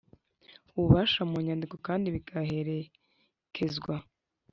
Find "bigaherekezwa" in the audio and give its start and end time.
2.15-3.93